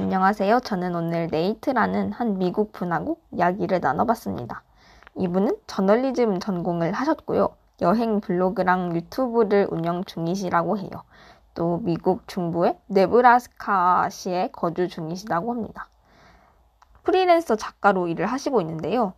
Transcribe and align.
안녕하세요. 0.00 0.60
저는 0.60 0.94
오늘 0.94 1.26
네이트라는 1.26 2.12
한 2.12 2.38
미국 2.38 2.70
분하고 2.70 3.18
이야기를 3.32 3.80
나눠봤습니다. 3.80 4.62
이분은 5.16 5.56
저널리즘 5.66 6.38
전공을 6.38 6.92
하셨고요. 6.92 7.48
여행 7.80 8.20
블로그랑 8.20 8.94
유튜브를 8.94 9.66
운영 9.68 10.04
중이시라고 10.04 10.78
해요. 10.78 10.90
또 11.54 11.80
미국 11.82 12.28
중부의 12.28 12.78
네브라스카시에 12.86 14.50
거주 14.52 14.86
중이시다고 14.86 15.52
합니다. 15.52 15.88
프리랜서 17.02 17.56
작가로 17.56 18.06
일을 18.06 18.26
하시고 18.26 18.60
있는데요. 18.60 19.14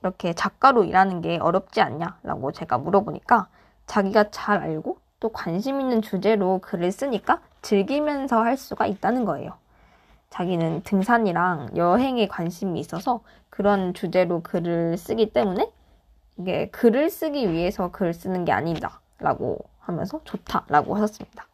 이렇게 0.00 0.32
작가로 0.32 0.84
일하는 0.84 1.20
게 1.20 1.36
어렵지 1.36 1.82
않냐라고 1.82 2.52
제가 2.52 2.78
물어보니까 2.78 3.48
자기가 3.86 4.30
잘 4.30 4.62
알고 4.62 4.96
또 5.20 5.28
관심 5.28 5.82
있는 5.82 6.00
주제로 6.00 6.60
글을 6.60 6.92
쓰니까 6.92 7.42
즐기면서 7.60 8.42
할 8.42 8.56
수가 8.56 8.86
있다는 8.86 9.26
거예요. 9.26 9.52
자기는 10.30 10.82
등산이랑 10.82 11.70
여행에 11.76 12.28
관심이 12.28 12.78
있어서 12.80 13.20
그런 13.50 13.94
주제로 13.94 14.40
글을 14.42 14.96
쓰기 14.96 15.32
때문에 15.32 15.70
이게 16.36 16.68
글을 16.70 17.10
쓰기 17.10 17.50
위해서 17.50 17.90
글을 17.90 18.14
쓰는 18.14 18.44
게 18.44 18.52
아니다 18.52 19.00
라고 19.18 19.58
하면서 19.80 20.20
좋다 20.24 20.64
라고 20.68 20.94
하셨습니다. 20.94 21.46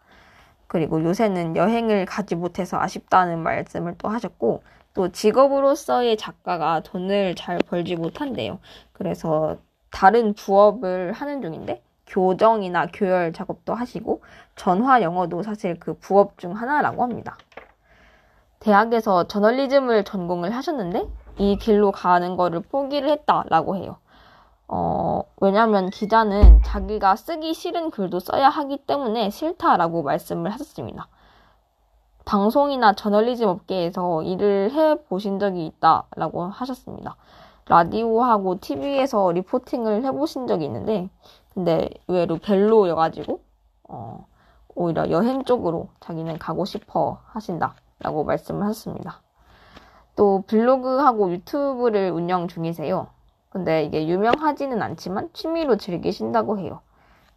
그리고 0.66 1.02
요새는 1.02 1.56
여행을 1.56 2.04
가지 2.04 2.34
못해서 2.34 2.78
아쉽다는 2.78 3.38
말씀을 3.42 3.94
또 3.98 4.08
하셨고 4.08 4.62
또 4.92 5.10
직업으로서의 5.10 6.16
작가가 6.16 6.80
돈을 6.80 7.34
잘 7.36 7.58
벌지 7.58 7.96
못한대요. 7.96 8.58
그래서 8.92 9.56
다른 9.90 10.34
부업을 10.34 11.12
하는 11.12 11.40
중인데 11.40 11.82
교정이나 12.06 12.88
교열 12.92 13.32
작업도 13.32 13.74
하시고 13.74 14.22
전화 14.56 15.00
영어도 15.00 15.42
사실 15.42 15.78
그 15.78 15.94
부업 15.94 16.38
중 16.38 16.52
하나라고 16.52 17.02
합니다. 17.02 17.36
대학에서 18.64 19.24
저널리즘을 19.24 20.04
전공을 20.04 20.56
하셨는데 20.56 21.06
이 21.36 21.58
길로 21.58 21.92
가는 21.92 22.34
거를 22.34 22.60
포기를 22.60 23.10
했다라고 23.10 23.76
해요. 23.76 23.96
어, 24.68 25.22
왜냐면 25.38 25.90
기자는 25.90 26.62
자기가 26.62 27.14
쓰기 27.16 27.52
싫은 27.52 27.90
글도 27.90 28.20
써야 28.20 28.48
하기 28.48 28.78
때문에 28.86 29.28
싫다라고 29.28 30.02
말씀을 30.02 30.50
하셨습니다. 30.50 31.08
방송이나 32.24 32.94
저널리즘 32.94 33.46
업계에서 33.46 34.22
일을 34.22 34.72
해 34.72 34.94
보신 35.10 35.38
적이 35.38 35.66
있다라고 35.66 36.44
하셨습니다. 36.44 37.16
라디오하고 37.66 38.60
TV에서 38.60 39.30
리포팅을 39.32 40.06
해 40.06 40.10
보신 40.10 40.46
적이 40.46 40.64
있는데, 40.64 41.10
근데 41.52 41.90
의외로 42.08 42.38
별로여가지고, 42.38 43.40
어, 43.90 44.26
오히려 44.74 45.10
여행 45.10 45.44
쪽으로 45.44 45.88
자기는 46.00 46.38
가고 46.38 46.64
싶어 46.64 47.18
하신다. 47.26 47.74
라고 48.00 48.24
말씀을 48.24 48.62
하셨습니다. 48.62 49.20
또 50.16 50.44
블로그하고 50.46 51.30
유튜브를 51.32 52.10
운영 52.10 52.48
중이세요. 52.48 53.08
근데 53.50 53.84
이게 53.84 54.08
유명하지는 54.08 54.82
않지만 54.82 55.30
취미로 55.32 55.76
즐기신다고 55.76 56.58
해요. 56.58 56.80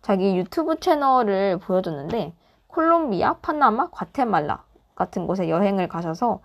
자기 0.02 0.38
유튜브 0.38 0.80
채널을 0.80 1.60
보여줬는데 1.60 2.34
콜롬비아, 2.68 3.34
파나마, 3.34 3.90
과테말라 3.90 4.64
같은 4.96 5.28
곳에 5.28 5.50
여행을 5.50 5.88
가셔서 5.88 6.40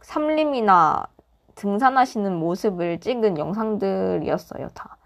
삼림이나 0.00 1.06
등산하시는 1.54 2.34
모습을 2.38 3.00
찍은 3.00 3.38
영상들이었어요, 3.38 4.68
다. 4.74 4.96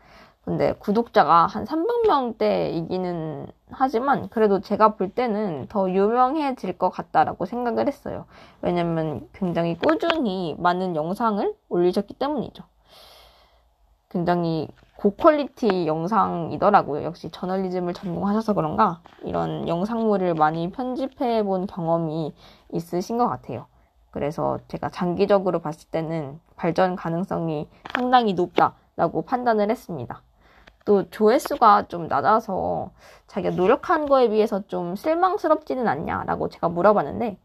근데 0.49 0.73
구독자가 0.79 1.47
한 1.47 1.67
300명대이기는 1.67 3.49
하지만 3.71 4.31
그래도 4.31 4.63
제가 4.63 4.95
볼 4.95 5.11
때는 5.11 5.67
더 5.69 5.91
유명해질 5.91 6.79
것 6.79 6.89
같다라고 6.89 7.45
생각을 7.45 7.87
했어요. 7.87 8.25
왜냐면 8.63 9.29
굉장히 9.35 9.77
꾸준히 9.77 10.57
많은 10.59 10.97
영상을 10.97 11.55
올리셨기 11.69 12.15
때문이죠. 12.15 12.65
굉장히 14.09 14.69
고퀄리티 14.97 15.87
영상이더라고요. 15.87 17.05
역시 17.05 17.31
저널리즘을 17.31 17.93
전공하셔서 17.93 18.55
그런가 18.55 19.03
이런 19.25 19.69
영상물을 19.69 20.33
많이 20.33 20.73
편집해 20.73 21.43
본 21.43 21.67
경험이 21.67 22.33
있으신 22.73 23.19
것 23.19 23.29
같아요. 23.29 23.67
그래서 24.11 24.59
제가 24.69 24.89
장기적으로 24.89 25.59
봤을 25.59 25.91
때는 25.91 26.41
발전 26.57 26.97
가능성이 26.97 27.69
상당히 27.93 28.33
높다라고 28.33 29.27
판단을 29.27 29.71
했습니다. 29.71 30.23
또 30.89 31.05
조회수가 31.11 31.89
좀 31.89 32.09
낮아서 32.09 32.93
자기가 33.27 33.55
노력한 33.57 34.09
거에 34.09 34.31
비해서 34.31 34.67
좀 34.69 34.97
실망스럽지는 34.97 35.87
않냐라고 35.87 36.49
제가 36.49 36.71
물어봤는데 36.71 37.37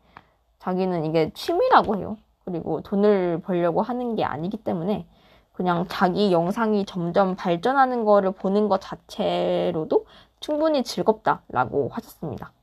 자기는 0.59 1.03
이게 1.03 1.29
취미라고 1.33 1.97
해요. 1.97 2.15
그리고 2.45 2.79
돈을 2.79 3.41
벌려고 3.43 3.81
하는 3.81 4.15
게 4.15 4.23
아니기 4.23 4.55
때문에 4.55 5.05
그냥 5.51 5.85
자기 5.89 6.31
영상이 6.31 6.85
점점 6.85 7.35
발전하는 7.35 8.05
거를 8.05 8.31
보는 8.31 8.69
것 8.69 8.79
자체로도 8.79 10.05
충분히 10.39 10.85
즐겁다라고 10.85 11.89
하셨습니다. 11.91 12.53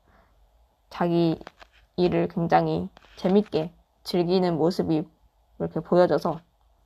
자기 0.89 1.39
일을 1.97 2.29
굉장히 2.29 2.89
재밌게 3.17 3.71
즐기는 4.03 4.57
모습이 4.57 5.07
이렇게 5.59 5.81
보여져서 5.81 6.41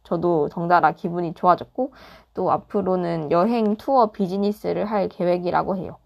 저도 0.04 0.48
덩달아 0.50 0.92
기분이 0.92 1.34
좋아졌고 1.34 1.92
또 2.34 2.50
앞으로는 2.53 3.31
여행 3.32 3.76
투어 3.76 4.12
비즈니스를 4.12 4.84
할 4.84 5.09
계획이라고 5.09 5.76
해요. 5.76 5.97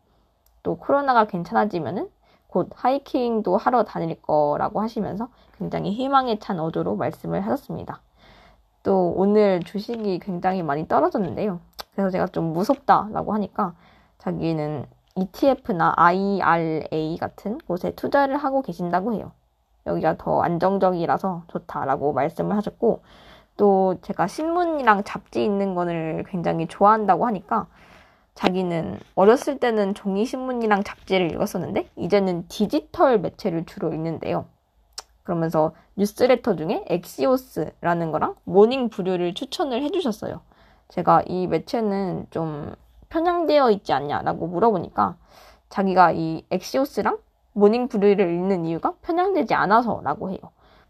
또 0.62 0.76
코로나가 0.76 1.26
괜찮아지면은 1.26 2.08
곧 2.46 2.70
하이킹도 2.74 3.56
하러 3.56 3.84
다닐 3.84 4.20
거라고 4.22 4.80
하시면서 4.80 5.28
굉장히 5.58 5.92
희망에 5.92 6.38
찬 6.38 6.58
어조로 6.58 6.96
말씀을 6.96 7.42
하셨습니다. 7.42 8.00
또 8.82 9.12
오늘 9.16 9.62
주식이 9.62 10.20
굉장히 10.20 10.62
많이 10.62 10.88
떨어졌는데요. 10.88 11.60
그래서 11.92 12.10
제가 12.10 12.26
좀 12.28 12.52
무섭다라고 12.52 13.34
하니까 13.34 13.74
자기는 14.18 14.86
ETF나 15.16 15.94
IRA 15.96 17.18
같은 17.18 17.58
곳에 17.58 17.90
투자를 17.90 18.36
하고 18.36 18.62
계신다고 18.62 19.12
해요. 19.14 19.32
여기가 19.86 20.16
더 20.16 20.42
안정적이라서 20.42 21.42
좋다라고 21.48 22.12
말씀을 22.12 22.56
하셨고 22.56 23.02
또 23.58 23.96
제가 24.00 24.26
신문이랑 24.26 25.04
잡지 25.04 25.44
읽는 25.44 25.74
거를 25.74 26.24
굉장히 26.28 26.66
좋아한다고 26.66 27.26
하니까 27.26 27.66
자기는 28.34 28.98
어렸을 29.16 29.58
때는 29.58 29.94
종이 29.94 30.24
신문이랑 30.24 30.84
잡지를 30.84 31.32
읽었었는데 31.32 31.90
이제는 31.96 32.46
디지털 32.48 33.18
매체를 33.18 33.66
주로 33.66 33.92
읽는대요. 33.92 34.46
그러면서 35.24 35.72
뉴스레터 35.96 36.54
중에 36.56 36.84
Axios라는 36.86 38.12
거랑 38.12 38.36
Morning 38.44 38.88
Brew를 38.88 39.34
추천을 39.34 39.82
해주셨어요. 39.82 40.40
제가 40.88 41.22
이 41.26 41.48
매체는 41.48 42.28
좀 42.30 42.74
편향되어 43.08 43.72
있지 43.72 43.92
않냐라고 43.92 44.46
물어보니까 44.46 45.16
자기가 45.68 46.12
이 46.12 46.44
Axios랑 46.50 47.18
Morning 47.54 47.88
Brew를 47.88 48.32
읽는 48.34 48.66
이유가 48.66 48.94
편향되지 49.02 49.52
않아서라고 49.54 50.30
해요. 50.30 50.38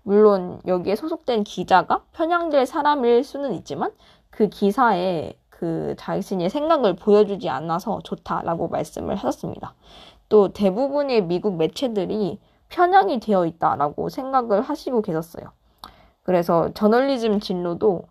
물론 0.08 0.58
여기에 0.66 0.96
소속된 0.96 1.44
기자가 1.44 2.02
편향될 2.14 2.64
사람일 2.64 3.24
수는 3.24 3.52
있지만 3.56 3.92
그 4.30 4.48
기사에 4.48 5.34
그 5.50 5.94
자신의 5.98 6.48
생각을 6.48 6.96
보여주지 6.96 7.50
않아서 7.50 8.00
좋다라고 8.02 8.68
말씀을 8.68 9.16
하셨습니다. 9.16 9.74
또 10.30 10.48
대부분의 10.54 11.24
미국 11.24 11.56
매체들이 11.58 12.40
편향이 12.70 13.20
되어 13.20 13.44
있다라고 13.44 14.08
생각을 14.08 14.62
하시고 14.62 15.02
계셨어요. 15.02 15.52
그래서 16.22 16.72
저널리즘 16.72 17.40
진로도 17.40 18.04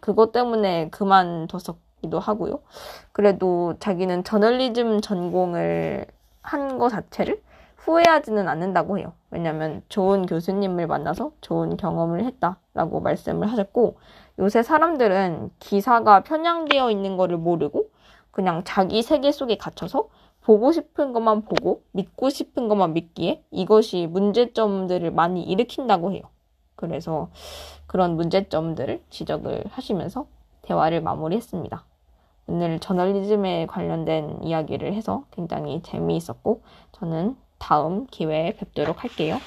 그것 0.00 0.30
때문에 0.30 0.90
그만뒀었기도 0.90 2.20
하고요. 2.20 2.60
그래도 3.10 3.74
자기는 3.80 4.22
저널리즘 4.22 5.00
전공을 5.00 6.06
한 6.42 6.78
거 6.78 6.88
자체를 6.88 7.42
후회하지는 7.84 8.48
않는다고 8.48 8.98
해요. 8.98 9.12
왜냐면 9.30 9.82
좋은 9.88 10.26
교수님을 10.26 10.86
만나서 10.86 11.32
좋은 11.40 11.76
경험을 11.76 12.24
했다라고 12.24 13.00
말씀을 13.00 13.50
하셨고 13.50 13.96
요새 14.38 14.62
사람들은 14.62 15.50
기사가 15.58 16.22
편향되어 16.22 16.90
있는 16.90 17.16
거를 17.16 17.38
모르고 17.38 17.90
그냥 18.30 18.62
자기 18.64 19.02
세계 19.02 19.32
속에 19.32 19.56
갇혀서 19.56 20.08
보고 20.42 20.72
싶은 20.72 21.12
것만 21.12 21.42
보고 21.42 21.82
믿고 21.92 22.30
싶은 22.30 22.68
것만 22.68 22.94
믿기에 22.94 23.44
이것이 23.50 24.06
문제점들을 24.06 25.10
많이 25.10 25.42
일으킨다고 25.42 26.12
해요. 26.12 26.22
그래서 26.76 27.30
그런 27.86 28.16
문제점들을 28.16 29.02
지적을 29.10 29.64
하시면서 29.70 30.26
대화를 30.62 31.00
마무리했습니다. 31.02 31.84
오늘 32.46 32.80
저널리즘에 32.80 33.66
관련된 33.66 34.42
이야기를 34.42 34.94
해서 34.94 35.24
굉장히 35.30 35.82
재미있었고 35.82 36.62
저는 36.92 37.36
다음 37.62 38.06
기회에 38.08 38.56
뵙도록 38.56 39.04
할게요. 39.04 39.40